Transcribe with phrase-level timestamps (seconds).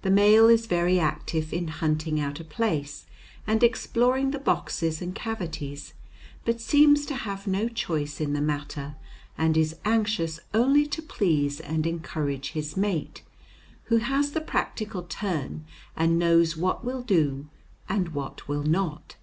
[0.00, 3.04] The male is very active in hunting out a place
[3.46, 5.92] and exploring the boxes and cavities,
[6.46, 8.94] but seems to have no choice in the matter
[9.36, 13.22] and is anxious only to please and encourage his mate,
[13.92, 17.46] who has the practical turn and knows what will do
[17.86, 19.16] and what will not.